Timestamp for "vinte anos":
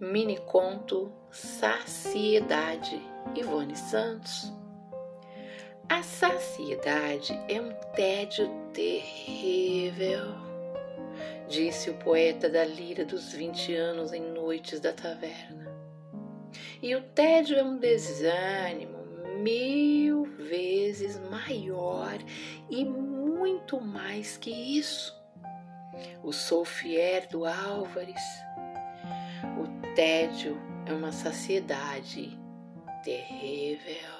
13.32-14.12